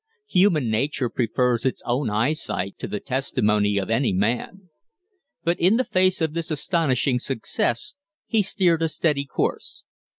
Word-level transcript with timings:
Human 0.29 0.71
nature 0.71 1.09
prefers 1.09 1.63
its 1.63 1.83
own 1.85 2.09
eyesight 2.09 2.79
to 2.79 2.87
the 2.87 2.99
testimony 2.99 3.77
of 3.77 3.91
any 3.91 4.11
man. 4.11 4.69
But 5.43 5.59
in 5.59 5.77
face 5.83 6.21
of 6.21 6.33
this 6.33 6.49
astonishing 6.49 7.19
success 7.19 7.93
he 8.25 8.41
steered 8.41 8.81
a 8.81 8.89
steady 8.89 9.27
course. 9.27 9.83